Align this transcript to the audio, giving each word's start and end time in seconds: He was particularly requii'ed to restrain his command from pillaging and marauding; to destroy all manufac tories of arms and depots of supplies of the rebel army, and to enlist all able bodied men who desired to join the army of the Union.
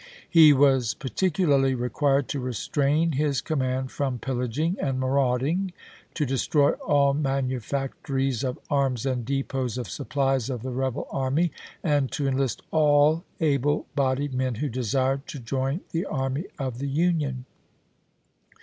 He 0.27 0.51
was 0.51 0.95
particularly 0.95 1.75
requii'ed 1.75 2.25
to 2.29 2.39
restrain 2.39 3.11
his 3.11 3.39
command 3.39 3.91
from 3.91 4.17
pillaging 4.17 4.77
and 4.81 4.99
marauding; 4.99 5.73
to 6.15 6.25
destroy 6.25 6.71
all 6.71 7.13
manufac 7.13 7.91
tories 8.03 8.43
of 8.43 8.57
arms 8.67 9.05
and 9.05 9.23
depots 9.23 9.77
of 9.77 9.87
supplies 9.87 10.49
of 10.49 10.63
the 10.63 10.71
rebel 10.71 11.07
army, 11.11 11.51
and 11.83 12.11
to 12.13 12.27
enlist 12.27 12.63
all 12.71 13.25
able 13.39 13.85
bodied 13.95 14.33
men 14.33 14.55
who 14.55 14.69
desired 14.69 15.27
to 15.27 15.39
join 15.39 15.81
the 15.91 16.05
army 16.07 16.45
of 16.57 16.79
the 16.79 16.87
Union. 16.89 17.45